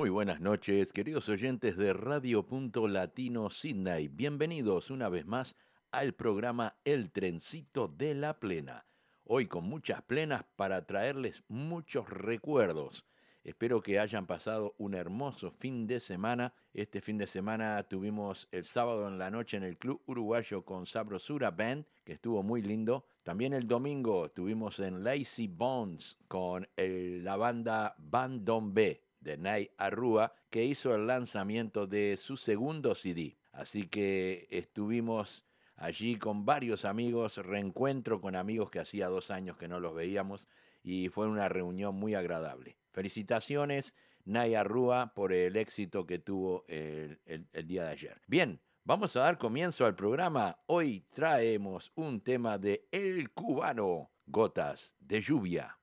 [0.00, 4.08] Muy buenas noches, queridos oyentes de Radio Punto Latino Sydney.
[4.08, 5.56] Bienvenidos una vez más
[5.90, 8.86] al programa El Trencito de la Plena.
[9.24, 13.04] Hoy con muchas plenas para traerles muchos recuerdos.
[13.44, 16.54] Espero que hayan pasado un hermoso fin de semana.
[16.72, 20.86] Este fin de semana tuvimos el sábado en la noche en el Club Uruguayo con
[20.86, 23.04] Sabrosura Band, que estuvo muy lindo.
[23.22, 29.70] También el domingo estuvimos en Lazy Bones con el- la banda Bandon B de Nay
[29.78, 33.38] Arrua, que hizo el lanzamiento de su segundo CD.
[33.52, 35.44] Así que estuvimos
[35.76, 40.48] allí con varios amigos, reencuentro con amigos que hacía dos años que no los veíamos
[40.82, 42.78] y fue una reunión muy agradable.
[42.92, 48.20] Felicitaciones, Naya Rúa, por el éxito que tuvo el, el- el día de ayer.
[48.26, 50.58] Bien, vamos a dar comienzo al programa.
[50.66, 55.79] Hoy traemos un tema de El Cubano, Gotas de Lluvia.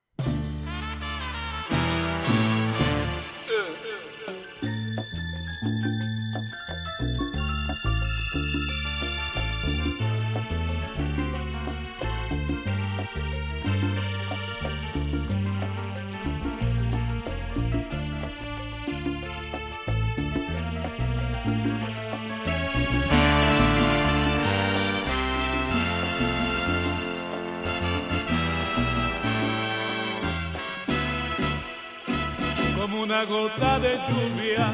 [33.02, 34.72] Una gota de lluvia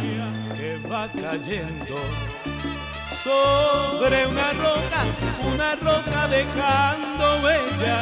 [0.56, 1.98] que va cayendo
[3.24, 5.02] sobre una roca,
[5.54, 8.00] una roca dejando huella.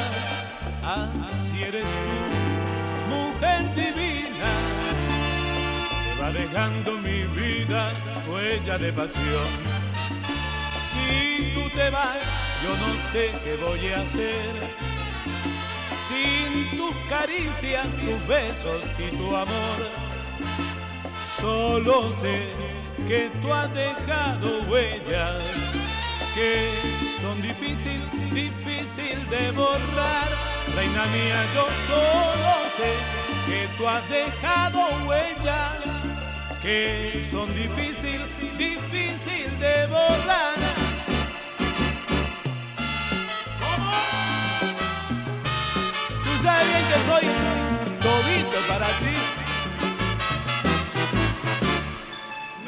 [0.84, 4.52] Así eres tú, mujer divina,
[6.04, 7.92] que va dejando mi vida
[8.28, 9.50] huella de pasión.
[10.90, 12.18] Si tú te vas,
[12.64, 14.92] yo no sé qué voy a hacer
[16.08, 20.11] sin tus caricias, tus besos y tu amor.
[21.42, 22.46] Solo sé
[23.08, 25.44] que tú has dejado huellas
[26.36, 26.70] que
[27.20, 30.30] son difíciles, difíciles de borrar.
[30.76, 32.94] Reina mía, yo solo sé
[33.48, 35.78] que tú has dejado huellas
[36.62, 40.56] que son difíciles, difíciles de borrar.
[46.24, 47.26] Tú sabes bien que soy
[48.00, 49.21] todito para ti.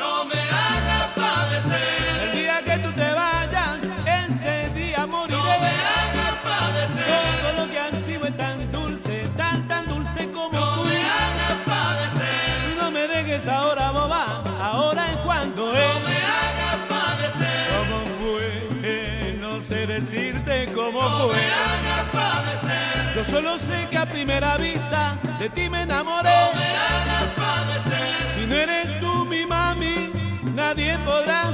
[0.04, 2.20] No me hagas padecer.
[2.24, 5.38] El día que tú te vayas, ese día moriré.
[5.38, 7.42] No me hagas padecer.
[7.42, 10.84] Todo lo que han sido es tan dulce, tan tan dulce como no tú.
[10.84, 12.72] No me hagas padecer.
[12.72, 14.44] Y no me dejes ahora, boba.
[14.62, 15.94] Ahora es cuando es.
[15.94, 17.64] No me hagas padecer.
[17.76, 19.38] ¿Cómo fue?
[19.40, 21.36] No sé decirte cómo fue.
[21.38, 23.14] Me hagas padecer.
[23.16, 26.30] Yo solo sé que a primera vista de ti me enamoré.
[26.54, 28.32] No me hagas padecer.
[28.34, 28.93] Si no eres
[30.74, 31.53] nadie podrá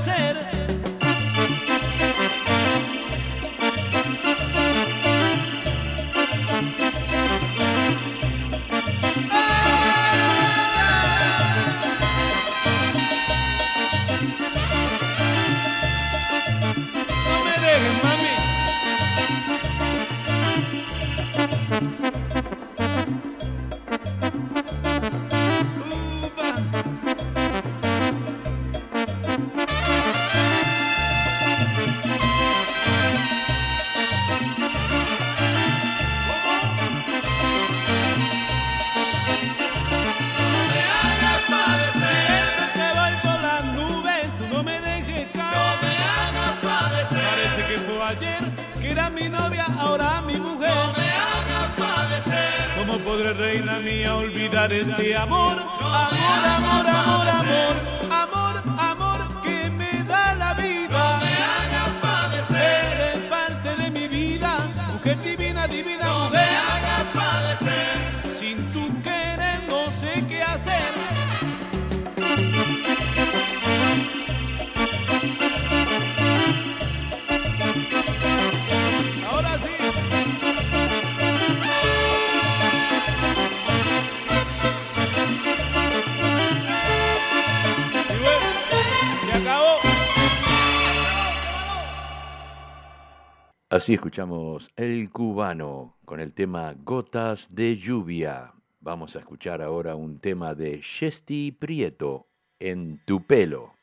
[93.89, 98.53] Así escuchamos El Cubano con el tema Gotas de Lluvia.
[98.81, 102.27] Vamos a escuchar ahora un tema de Chesty Prieto,
[102.59, 103.78] En tu pelo.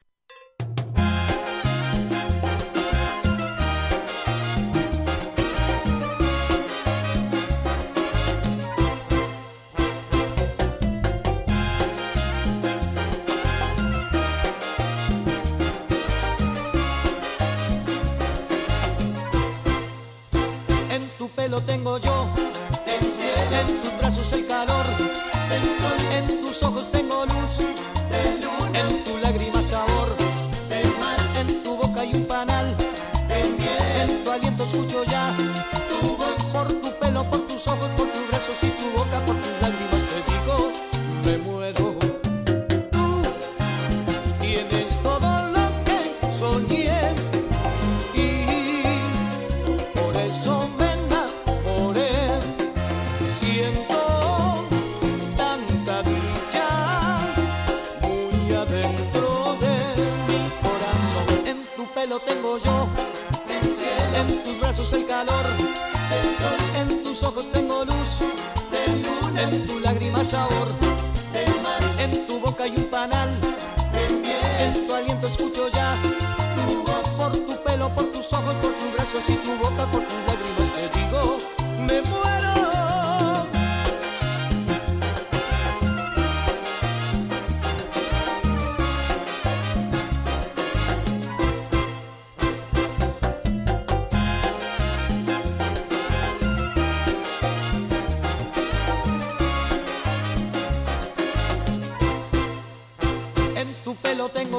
[21.86, 22.25] Tengo yo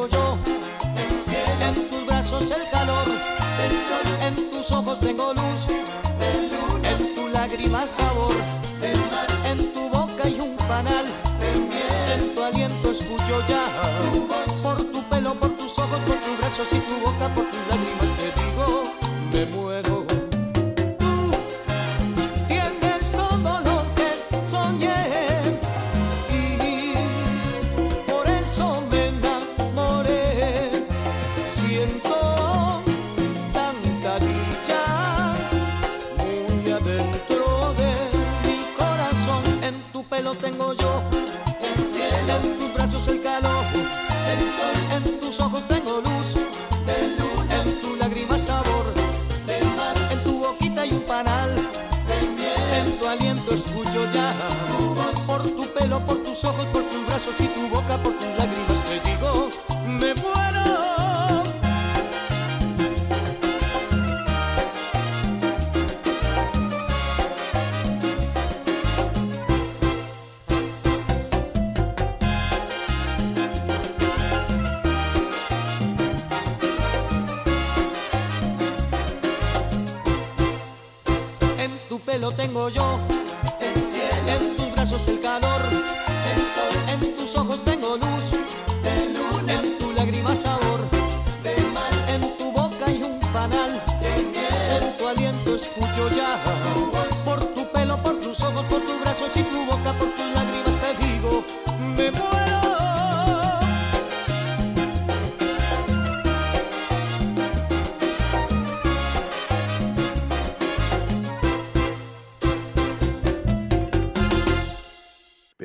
[0.06, 0.38] yo.
[1.62, 3.06] En tus brazos el calor
[3.58, 5.68] del en tus ojos tengo luz.
[6.20, 8.36] De en tu lágrima sabor.
[9.12, 11.06] Mar, en tu boca hay un panal
[11.40, 13.64] de miel, en tu aliento escucho ya
[14.62, 18.12] por tu pelo, por tus ojos, por tus brazos y tu boca, por tus lágrimas
[18.18, 18.84] te digo
[19.32, 20.27] me muero.
[56.42, 57.57] Tus ojos, por tus brazos y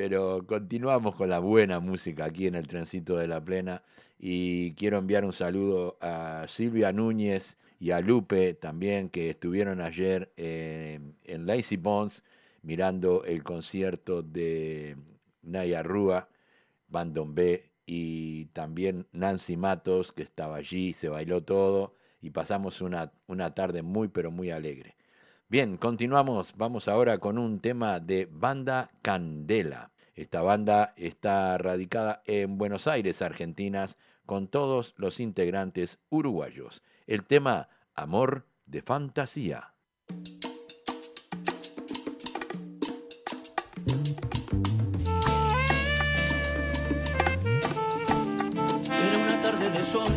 [0.05, 3.83] Pero continuamos con la buena música aquí en el Trencito de la Plena
[4.19, 10.29] y quiero enviar un saludo a Silvia Núñez y a Lupe también que estuvieron ayer
[10.35, 12.21] eh, en Lazy Bones
[12.63, 14.97] mirando el concierto de
[15.41, 16.27] Naya Rúa,
[16.89, 23.13] Bandon B y también Nancy Matos que estaba allí, se bailó todo y pasamos una,
[23.27, 24.97] una tarde muy pero muy alegre.
[25.47, 26.55] Bien, continuamos.
[26.57, 29.92] Vamos ahora con un tema de Banda Candela.
[30.15, 36.83] Esta banda está radicada en Buenos Aires, Argentinas, con todos los integrantes uruguayos.
[37.07, 39.73] El tema Amor de Fantasía.
[48.87, 50.13] Era una tarde de sol,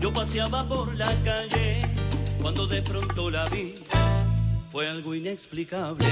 [0.00, 1.78] yo paseaba por la calle,
[2.42, 3.74] cuando de pronto la vi,
[4.70, 6.04] fue algo inexplicable.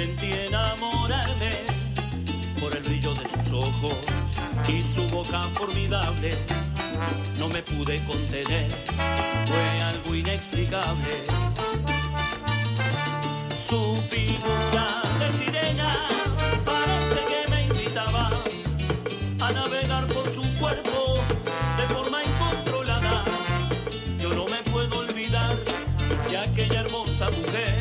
[0.00, 1.50] Sentí enamorarme
[2.58, 3.98] por el brillo de sus ojos
[4.66, 6.30] y su boca formidable.
[7.38, 8.70] No me pude contener,
[9.44, 11.12] fue algo inexplicable.
[13.68, 15.94] Su figura de sirena
[16.64, 18.30] parece que me invitaba
[19.40, 21.16] a navegar por su cuerpo
[21.76, 23.22] de forma incontrolada.
[24.18, 25.58] Yo no me puedo olvidar
[26.30, 27.79] de aquella hermosa mujer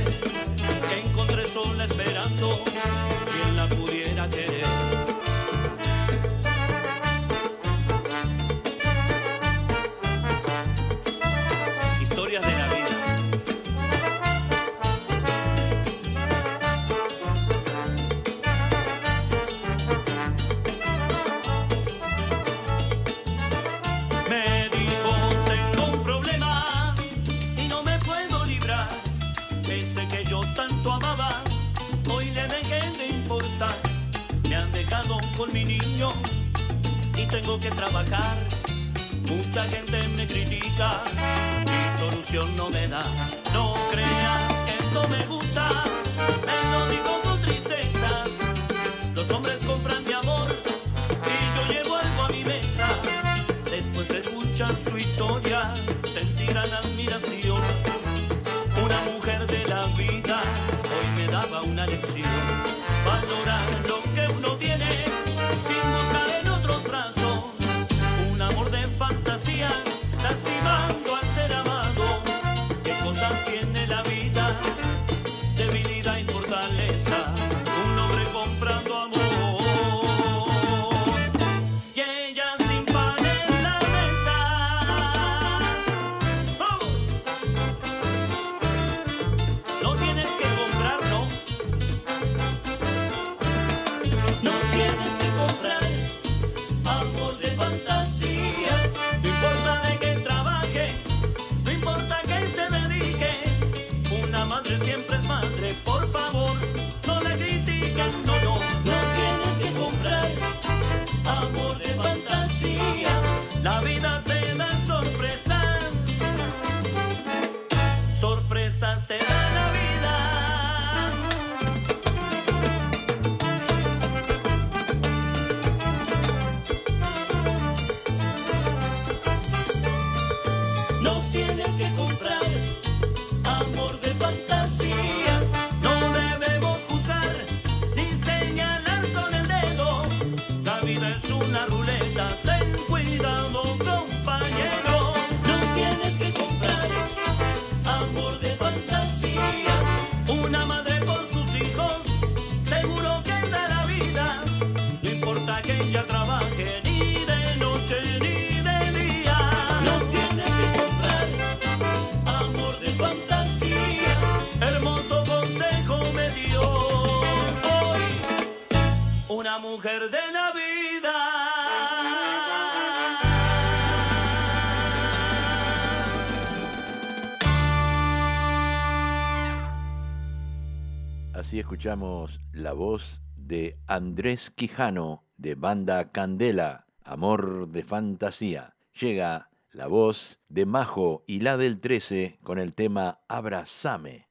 [181.80, 188.76] escuchamos la voz de Andrés Quijano de Banda Candela, Amor de Fantasía.
[189.00, 194.29] Llega la voz de Majo y la del 13 con el tema Abrazame.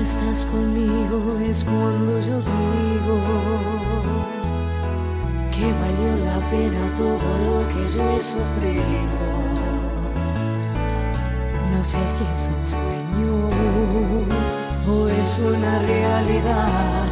[0.00, 3.20] Estás conmigo es cuando yo digo
[5.50, 8.82] que valió la pena todo lo que yo he sufrido.
[11.72, 13.48] No sé si es un sueño
[14.88, 17.04] o es una realidad,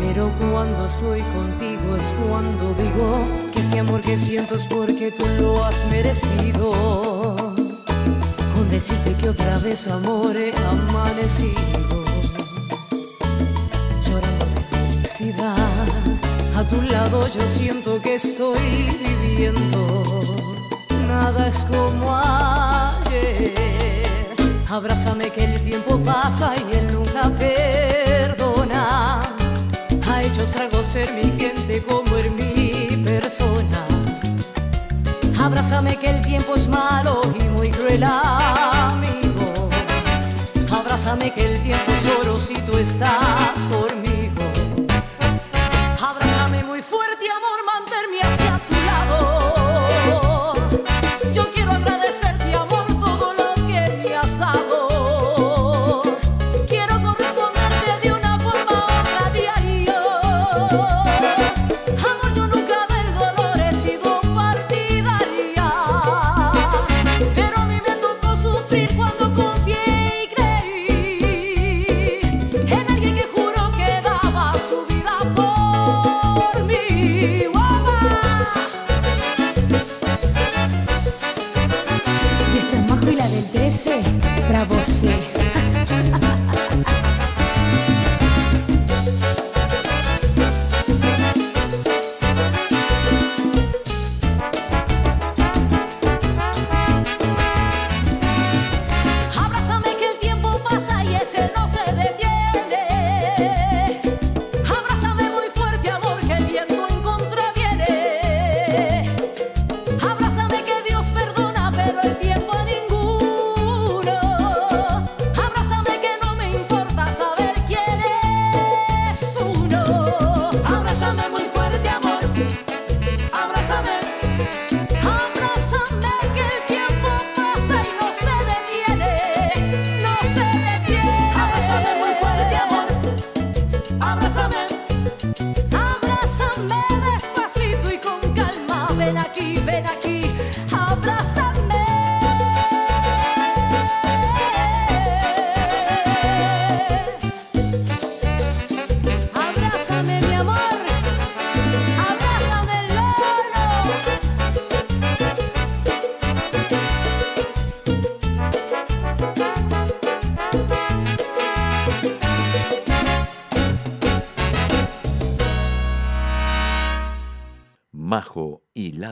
[0.00, 3.12] pero cuando estoy contigo es cuando digo
[3.52, 6.70] que ese amor que siento es porque tú lo has merecido
[8.54, 11.83] con decirte que otra vez amor he amanecido
[15.32, 20.20] a tu lado yo siento que estoy viviendo.
[21.08, 23.54] Nada es como ayer.
[24.68, 29.22] Abrázame que el tiempo pasa y él nunca perdona.
[30.06, 33.86] Ha hecho estragos ser mi gente como en mi persona.
[35.38, 39.70] Abrázame que el tiempo es malo y muy cruel amigo.
[40.70, 44.13] Abrázame que el tiempo es oro si tú estás conmigo.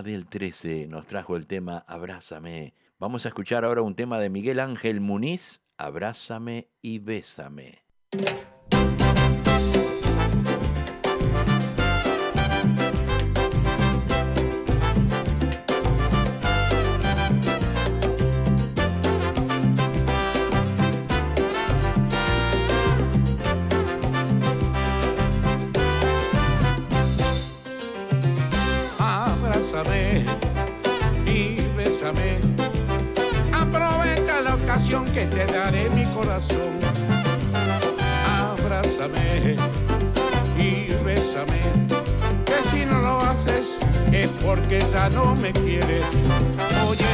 [0.02, 2.74] Del 13 nos trajo el tema Abrázame.
[2.98, 7.82] Vamos a escuchar ahora un tema de Miguel Ángel Muniz, Abrázame y Bésame.
[32.02, 32.38] Bésame.
[33.52, 36.72] Aprovecha la ocasión que te daré mi corazón.
[38.40, 39.56] Abrázame
[40.58, 41.60] y bésame.
[42.44, 43.78] Que si no lo haces
[44.10, 46.06] es porque ya no me quieres.
[46.88, 47.04] Oye,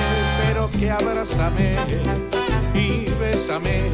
[0.46, 1.74] pero que abrázame
[2.74, 3.90] y bésame.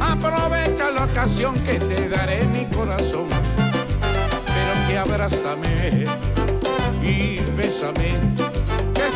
[0.00, 3.28] Aprovecha la ocasión que te daré mi corazón.
[3.56, 6.04] Pero que abrázame
[7.02, 8.55] y bésame.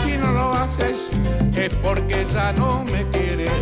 [0.02, 1.10] Si no lo haces
[1.56, 3.52] es porque ya no me quieres.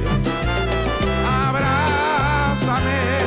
[1.27, 3.18] Abrázame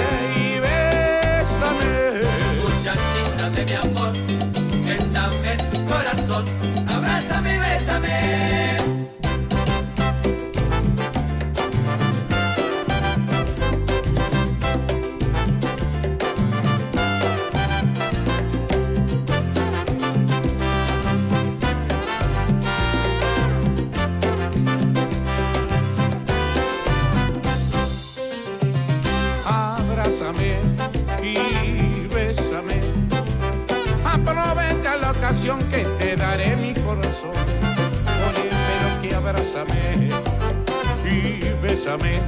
[41.72, 42.20] bésame.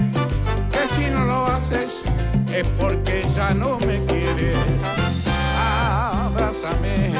[0.72, 2.04] Que si no lo haces
[2.54, 4.58] es porque ya no me quieres.
[5.60, 7.12] Abrázame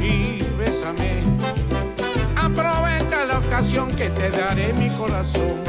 [0.00, 1.22] y bésame.
[2.34, 5.62] Aprovecha la ocasión que te daré mi corazón.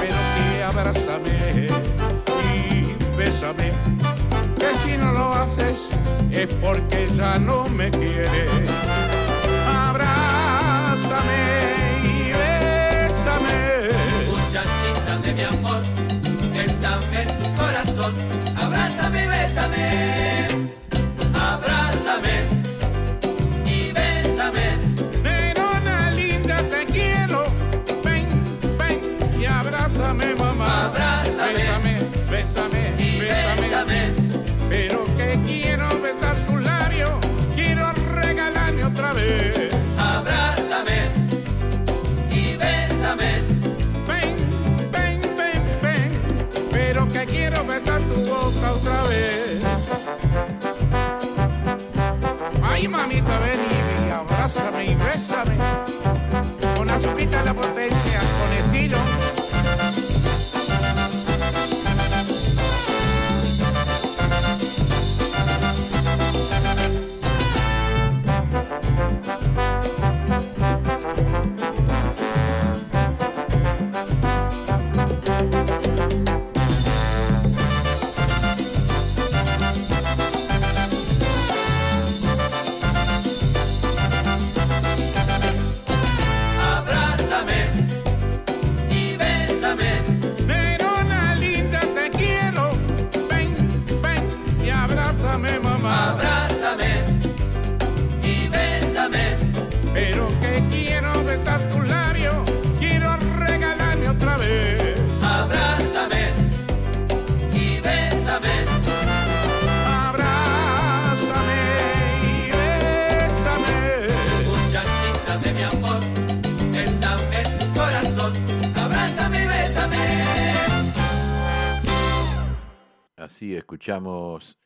[0.00, 1.68] Pero que abrázame
[2.52, 3.72] y bésame.
[4.58, 5.90] Que si no lo haces
[6.32, 8.70] es porque ya no me quieres.
[9.88, 11.65] Abrázame
[18.06, 18.14] corazón,
[18.56, 20.48] abrázame bésame.
[21.34, 22.55] Abrázame
[49.08, 49.62] vez.
[52.62, 53.60] Ay, mamita, ven
[54.06, 55.56] y abrázame y bésame.
[56.76, 58.75] Con azuquita la potencia, con estilo.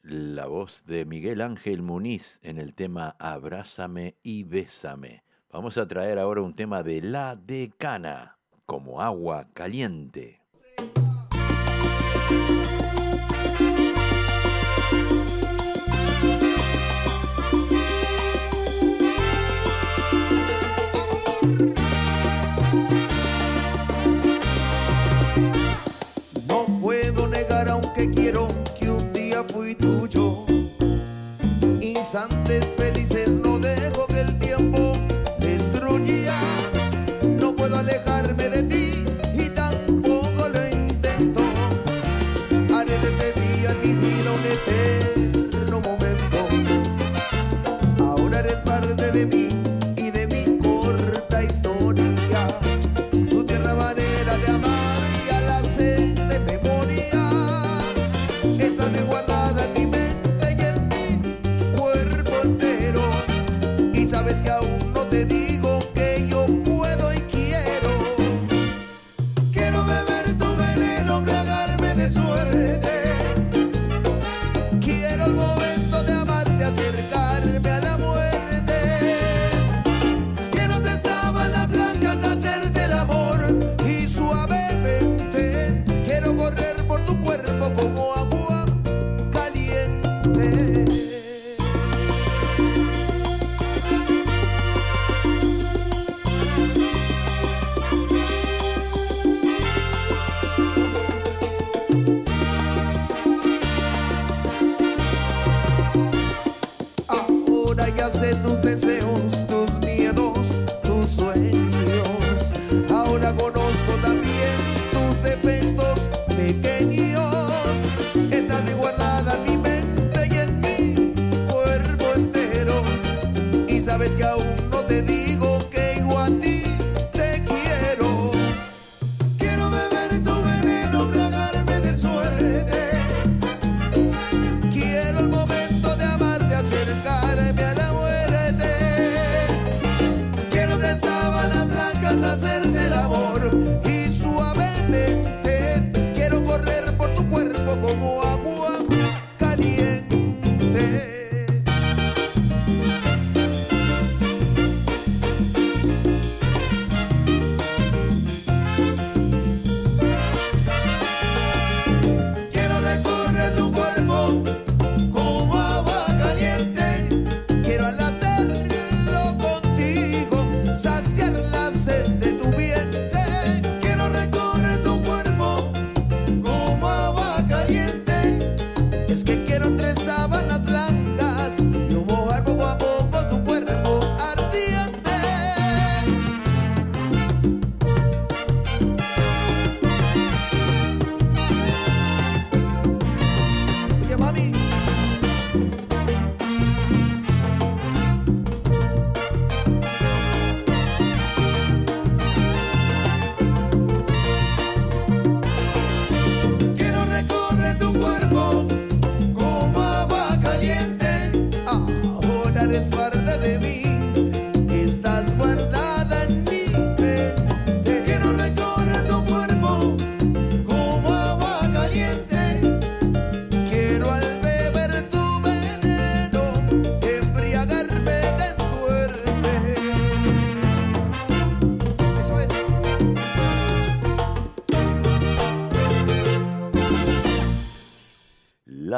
[0.02, 5.22] La voz de Miguel Ángel Muniz en el tema Abrázame y Bésame.
[5.52, 10.40] Vamos a traer ahora un tema de La Decana, como agua caliente.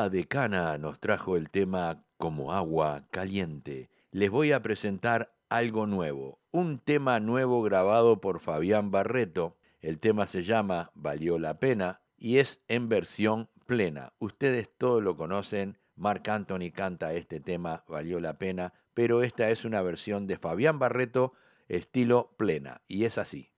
[0.02, 3.88] La Decana nos trajo el tema como agua caliente.
[4.10, 9.56] Les voy a presentar algo nuevo, un tema nuevo grabado por Fabián Barreto.
[9.80, 14.12] El tema se llama Valió la pena y es en versión plena.
[14.18, 19.64] Ustedes todos lo conocen, Marc Anthony canta este tema, Valió la pena, pero esta es
[19.64, 21.32] una versión de Fabián Barreto
[21.68, 23.51] estilo plena y es así.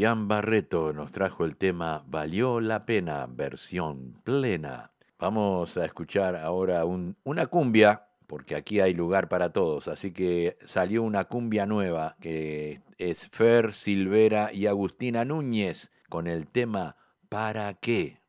[0.00, 4.92] Fabián Barreto nos trajo el tema Valió la pena, versión plena.
[5.18, 11.02] Vamos a escuchar ahora una cumbia, porque aquí hay lugar para todos, así que salió
[11.02, 16.96] una cumbia nueva que es Fer Silvera y Agustina Núñez con el tema
[17.28, 18.22] ¿Para qué?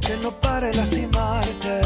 [0.00, 1.83] que no pare lastimarte.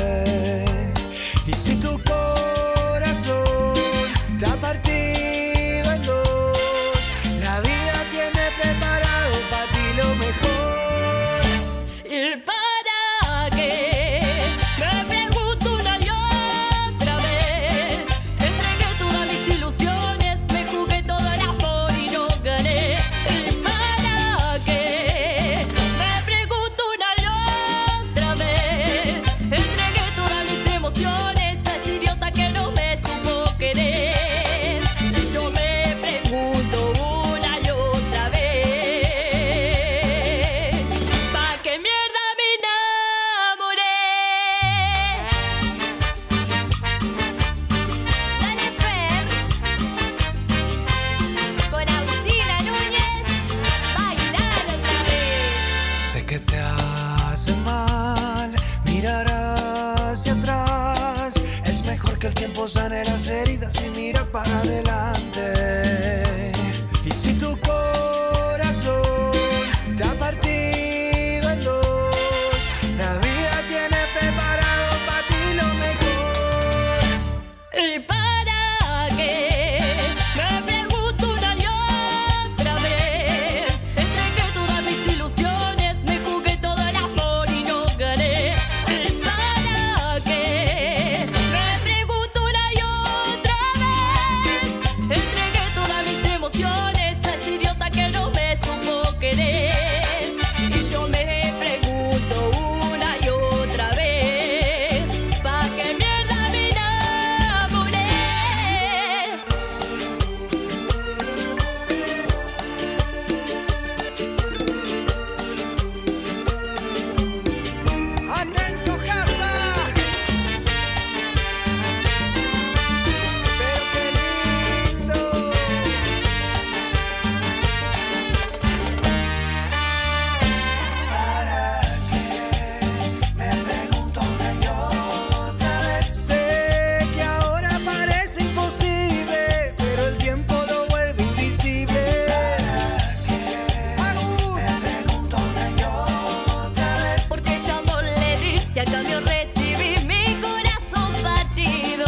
[148.79, 152.07] y a cambio recibí mi corazón partido.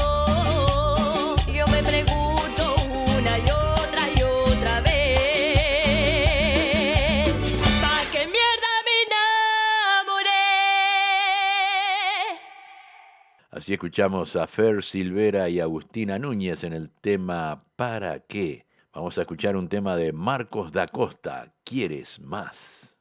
[1.53, 2.77] Yo me pregunto
[3.19, 5.03] una y otra y otra vez,
[7.83, 8.97] ¿pa' qué mierda me
[10.07, 10.39] enamoré?
[13.51, 18.65] Así escuchamos a Fer Silvera y Agustina Núñez en el tema ¿Para qué?
[18.93, 22.97] Vamos a escuchar un tema de Marcos da Costa, ¿Quieres más?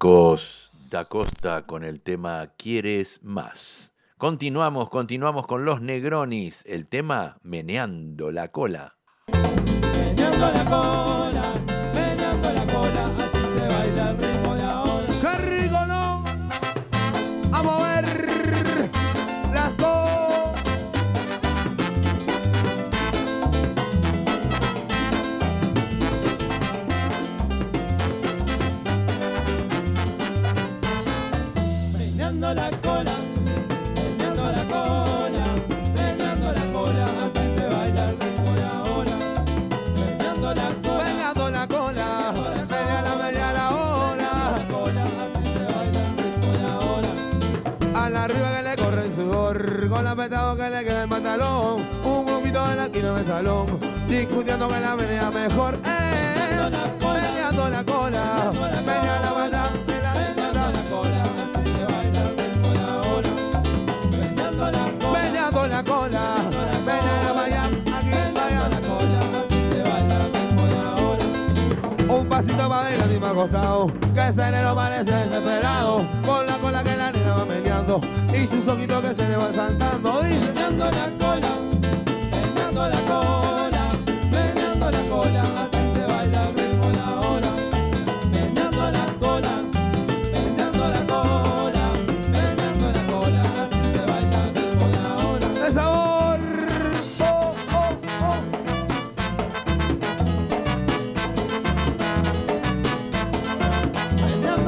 [0.00, 3.92] Marcos da Costa con el tema ¿Quieres más?
[4.16, 8.94] Continuamos, continuamos con los Negronis, el tema Meneando la cola.
[9.32, 11.37] Meneando la cola,
[32.38, 33.14] Meneando la cola,
[33.96, 35.44] meneando la cola,
[35.92, 39.16] meneando la cola, así se baila el ritmo de ahora.
[39.96, 42.32] Meneando la cola, Meneando la cola,
[43.18, 44.30] meneala ahora.
[44.70, 45.02] cola,
[45.34, 47.10] así se baila el ritmo de ahora.
[47.96, 51.08] A la arriba que le corre el sudor, con la apretado que le queda el
[51.08, 51.82] pantalón.
[52.04, 55.74] Un grupito en la esquina del salón, discutiendo que la menea mejor.
[55.84, 56.70] Eh,
[57.02, 58.50] meneando la cola,
[58.86, 59.87] menea la banda, Meneando
[72.48, 77.12] pasito ver y me acostado, que ese enero parece desesperado, con la cola que la
[77.12, 78.00] nena va meneando,
[78.32, 80.46] y sus ojitos que se le van saltando, dice.
[80.46, 81.48] Meneando la cola,
[82.30, 83.37] meneando la cola,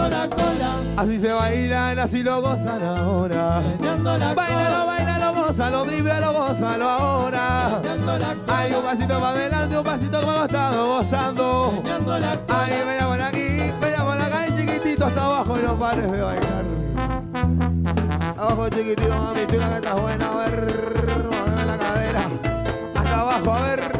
[0.00, 3.60] Meneando la cola, Así se bailan, así lo gozan ahora.
[3.60, 7.80] meneando la Bailalo, bailalo, gózalo, vívelo, gózalo ahora.
[7.82, 11.72] meneando la cola, Hay un pasito para adelante, un pasito para costado, gozando.
[11.76, 13.06] meneando la cola.
[13.08, 13.40] Por aquí,
[13.80, 16.64] venga por acá, y chiquitito hasta abajo y no pares de bailar.
[18.38, 20.76] Abajo chiquitito, mami chula que estás buena, a ver,
[21.30, 22.22] mueve la cadera.
[22.94, 23.99] Hasta abajo, a ver.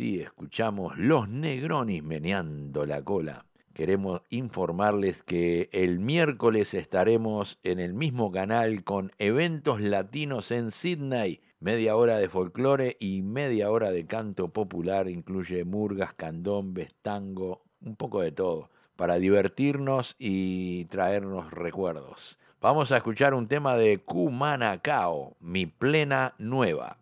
[0.00, 3.44] Escuchamos Los Negronis meneando la cola.
[3.74, 11.42] Queremos informarles que el miércoles estaremos en el mismo canal con eventos latinos en Sydney.
[11.60, 15.06] Media hora de folclore y media hora de canto popular.
[15.06, 18.70] Incluye murgas, candombes, tango, un poco de todo.
[18.96, 22.38] Para divertirnos y traernos recuerdos.
[22.62, 26.99] Vamos a escuchar un tema de Cumanacao, Mi Plena Nueva.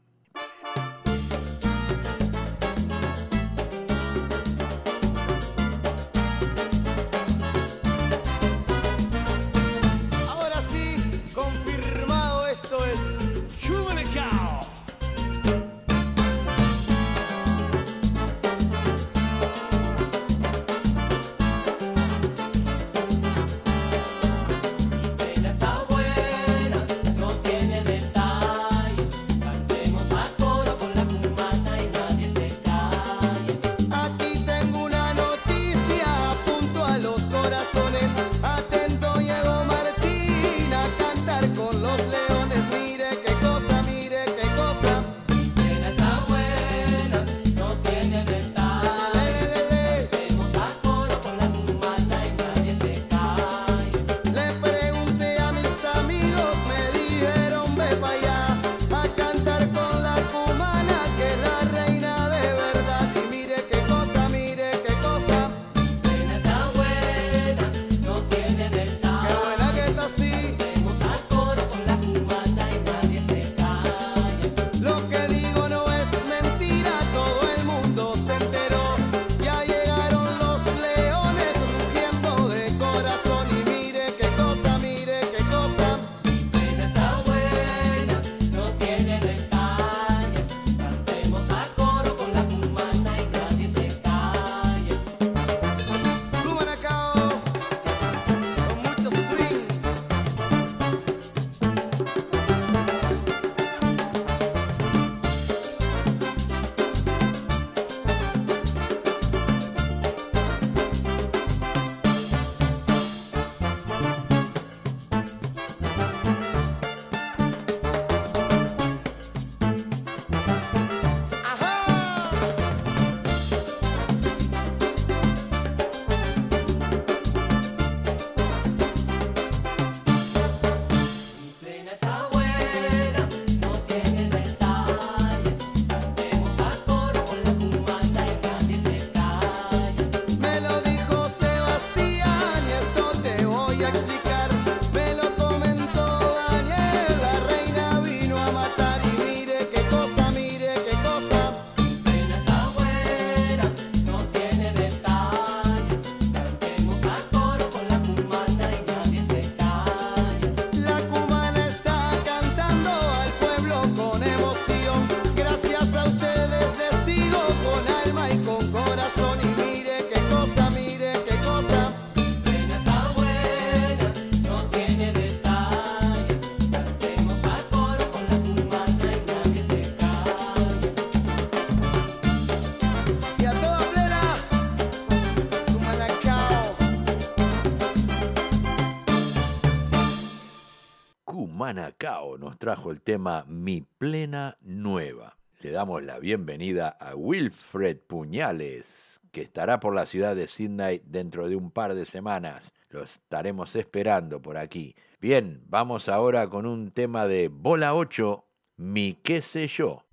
[192.01, 195.37] Guanacao nos trajo el tema Mi Plena Nueva.
[195.61, 201.49] Le damos la bienvenida a Wilfred Puñales, que estará por la ciudad de Sydney dentro
[201.49, 202.73] de un par de semanas.
[202.91, 204.95] Lo estaremos esperando por aquí.
[205.21, 208.45] Bien, vamos ahora con un tema de Bola 8,
[208.77, 210.05] Mi qué sé yo.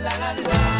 [0.00, 0.71] la la la.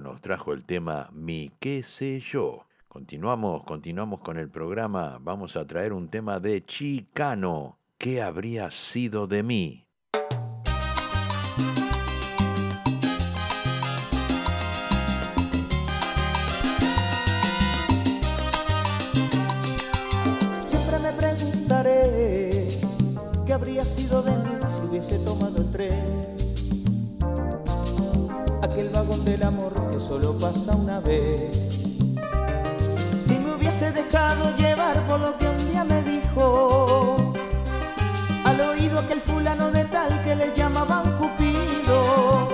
[0.00, 2.64] Nos trajo el tema Mi qué sé yo.
[2.88, 5.18] Continuamos, continuamos con el programa.
[5.20, 7.78] Vamos a traer un tema de Chicano.
[7.98, 9.86] ¿Qué habría sido de mí?
[40.32, 42.48] que le llamaban Cupido.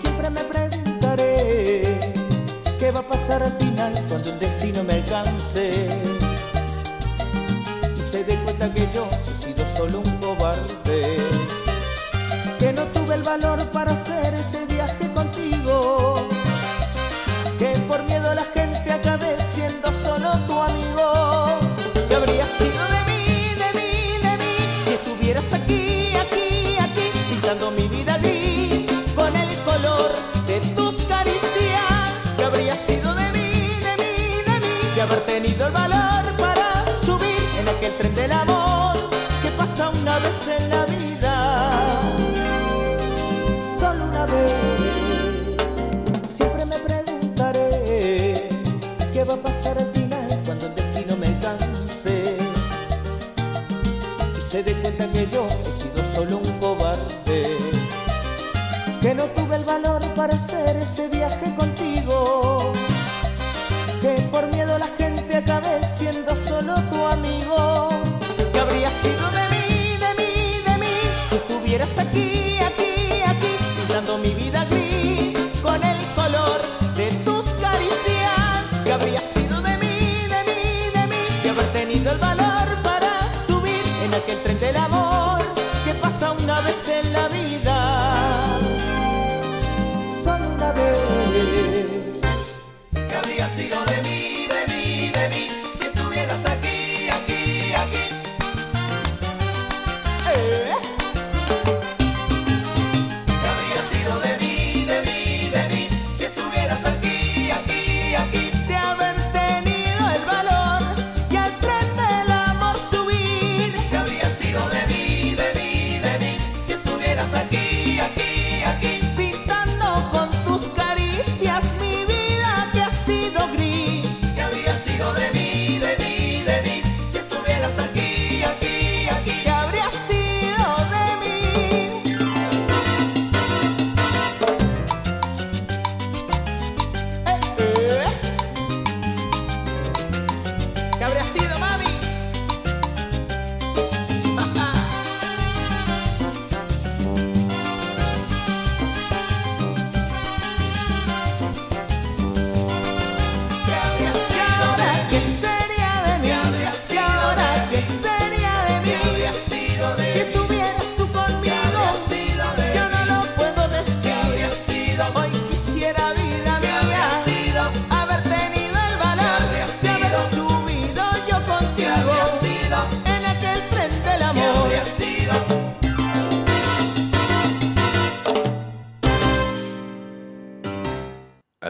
[0.00, 1.98] Siempre me preguntaré
[2.78, 5.88] qué va a pasar al final cuando el destino me alcance.
[7.98, 11.16] Y se dé cuenta que yo he sido solo un cobarde,
[12.58, 16.28] que no tuve el valor para hacer ese viaje contigo,
[17.58, 18.63] que por miedo a la gente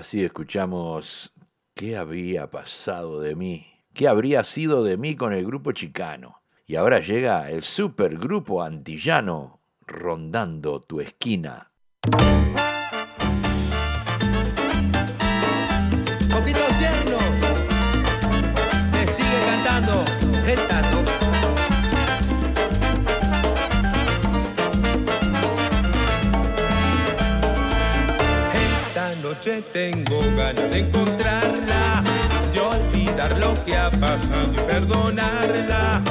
[0.05, 1.33] Así escuchamos
[1.75, 3.67] ¿Qué habría pasado de mí?
[3.95, 6.43] ¿Qué habría sido de mí con el grupo chicano?
[6.67, 11.73] Y ahora llega el supergrupo antillano rondando tu esquina.
[29.63, 32.03] tengo ganas de encontrarla,
[32.53, 36.03] de olvidar lo que ha pasado y perdonarla.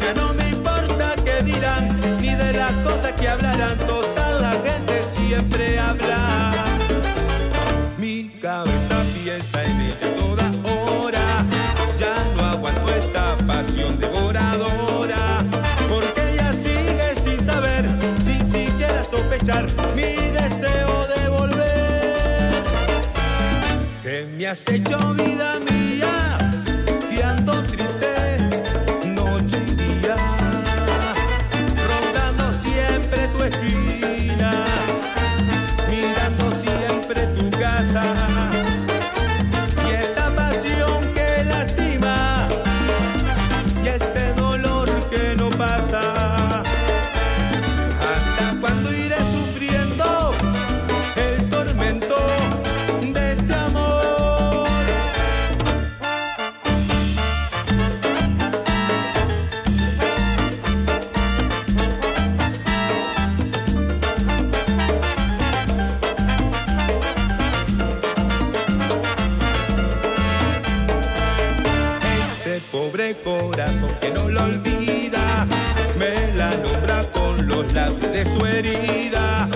[0.00, 5.02] Ya no me importa qué dirán, ni de las cosas que hablarán, total la gente
[5.02, 6.29] siempre habla.
[24.50, 25.89] has hecho vida mía.
[72.70, 75.46] pobre corazón que no lo olvida,
[75.98, 79.48] me la nombra con los labios de su herida.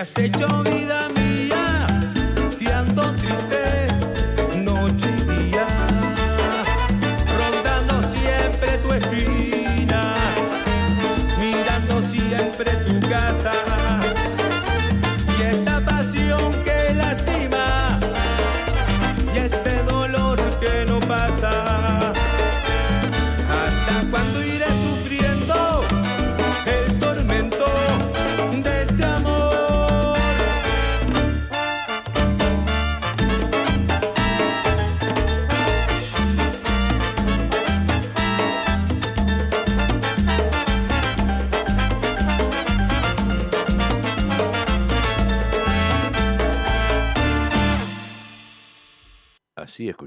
[0.00, 0.89] Has hecho vida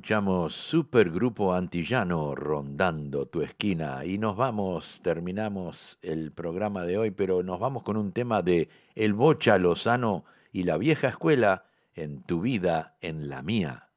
[0.04, 7.41] escuchamos Supergrupo Antillano rondando tu esquina y nos vamos, terminamos el programa de hoy, pero
[7.41, 11.64] nos vamos con un tema de El Bocha Lozano y la vieja escuela
[11.95, 13.88] en tu vida, en la mía.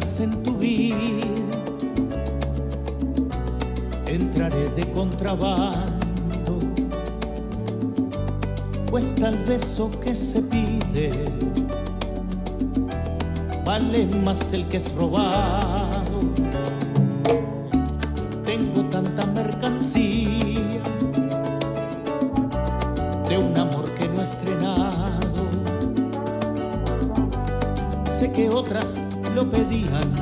[0.00, 0.96] En tu vida,
[4.06, 6.58] entraré de contrabando,
[8.90, 11.12] pues tal beso que se pide
[13.64, 16.20] vale más el que es robado.
[18.44, 20.82] Tengo tanta mercancía
[23.28, 25.34] de un amor que no he estrenado.
[28.18, 28.98] Sé que otras
[29.34, 30.14] lo pedían,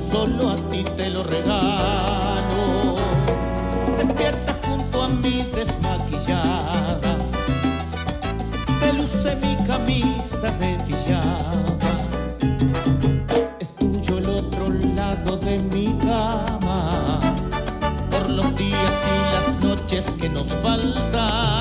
[0.00, 2.96] solo a ti te lo regalo.
[3.98, 7.18] Despiertas junto a mí desmaquillada,
[8.80, 11.92] te luce mi camisa de pijama.
[13.58, 17.20] Es tuyo el otro lado de mi cama,
[18.10, 21.53] por los días y las noches que nos faltan.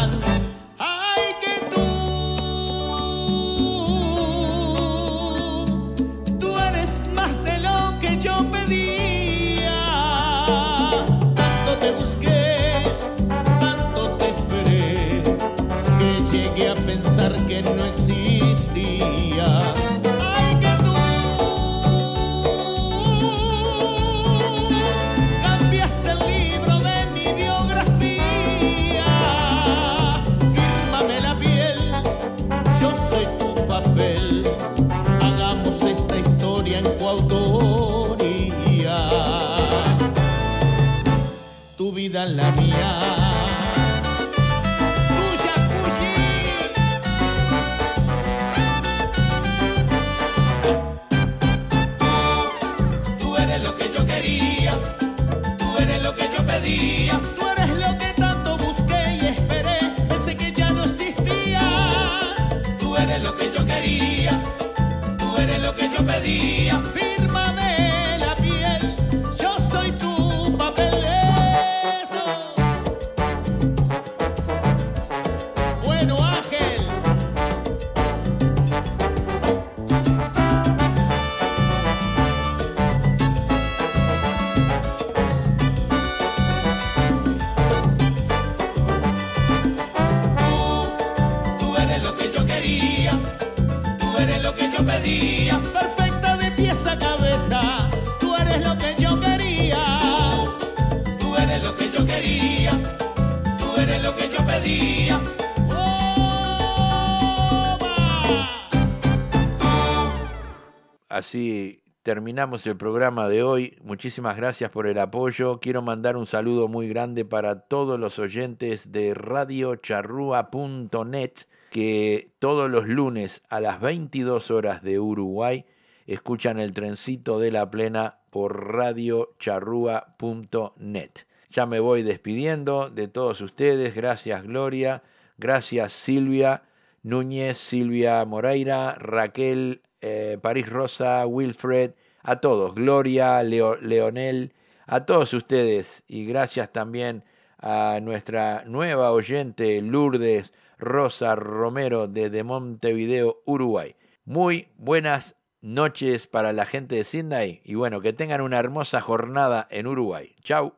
[112.03, 113.77] Terminamos el programa de hoy.
[113.81, 115.61] Muchísimas gracias por el apoyo.
[115.61, 121.31] Quiero mandar un saludo muy grande para todos los oyentes de radiocharrúa.net
[121.71, 125.65] que todos los lunes a las 22 horas de Uruguay
[126.05, 131.11] escuchan el trencito de la plena por radiocharrúa.net.
[131.49, 133.95] Ya me voy despidiendo de todos ustedes.
[133.95, 135.01] Gracias Gloria,
[135.37, 136.63] gracias Silvia
[137.01, 141.91] Núñez, Silvia Moreira, Raquel, eh, París Rosa, Wilfred,
[142.23, 144.53] a todos, Gloria, Leonel,
[144.85, 147.23] a todos ustedes y gracias también
[147.57, 153.95] a nuestra nueva oyente Lourdes Rosa Romero desde Montevideo, Uruguay.
[154.25, 159.67] Muy buenas noches para la gente de Sydney y bueno, que tengan una hermosa jornada
[159.71, 160.35] en Uruguay.
[160.43, 160.73] Chau.